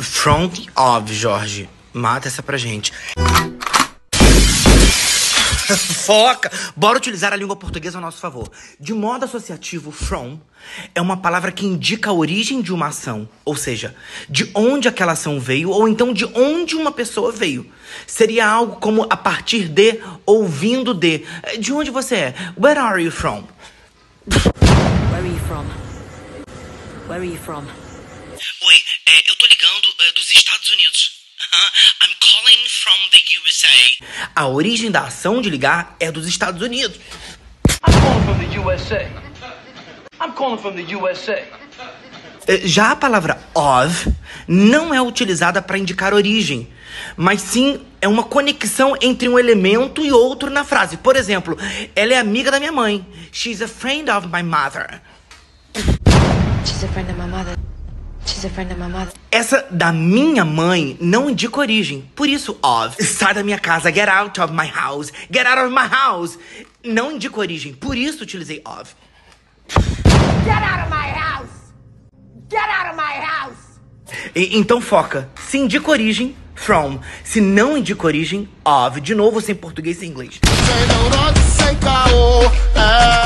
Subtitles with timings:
[0.00, 1.68] From of, Jorge.
[1.92, 2.92] Mata essa pra gente.
[5.76, 6.50] Foca!
[6.76, 8.50] Bora utilizar a língua portuguesa a nosso favor.
[8.80, 10.38] De modo associativo, from
[10.94, 13.94] é uma palavra que indica a origem de uma ação, ou seja,
[14.28, 17.70] de onde aquela ação veio ou então de onde uma pessoa veio.
[18.06, 21.24] Seria algo como a partir de ou vindo de.
[21.58, 22.34] De onde você é?
[22.58, 23.44] Where are you from?
[24.26, 25.66] Where are you from?
[27.08, 27.66] Where are you from?
[28.64, 28.74] Oi,
[29.06, 31.12] é, eu tô ligando é, dos Estados Unidos.
[31.26, 31.31] Uh-huh.
[32.02, 34.28] I'm calling from the USA.
[34.34, 36.98] A origem da ação de ligar é dos Estados Unidos.
[37.86, 39.10] I'm calling from the USA.
[40.20, 41.42] I'm calling from the USA.
[42.46, 44.12] É, já a palavra of
[44.48, 46.68] não é utilizada para indicar origem,
[47.16, 50.96] mas sim é uma conexão entre um elemento e outro na frase.
[50.96, 51.56] Por exemplo,
[51.94, 53.06] ela é amiga da minha mãe.
[53.32, 55.00] She's a friend of my mother.
[56.64, 57.56] She's a friend of my mother.
[59.30, 62.08] Essa da minha mãe não indica origem.
[62.14, 63.02] Por isso, of.
[63.02, 63.92] Sai da minha casa.
[63.92, 65.12] Get out of my house.
[65.32, 66.38] Get out of my house.
[66.84, 67.72] Não indica origem.
[67.72, 68.94] Por isso utilizei of.
[70.44, 71.72] Get out of my house!
[72.50, 73.80] Get out of my house!
[74.34, 75.28] E, então foca.
[75.48, 76.98] Se indica origem, from.
[77.22, 79.00] Se não indica origem, of.
[79.00, 80.40] De novo, sem português e inglês.
[80.42, 82.42] Sem neurose, sem caô,
[82.74, 83.21] é.